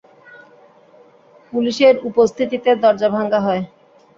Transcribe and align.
পুলিশের 1.53 1.95
উপস্থিতিতে 2.09 2.69
দরজা 2.83 3.09
ভাঙা 3.09 3.39
হয়। 3.39 3.63